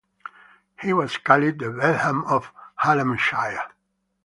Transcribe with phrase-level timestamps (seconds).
[0.81, 2.51] He was called the "Bentham of
[2.81, 3.61] Hallamshire".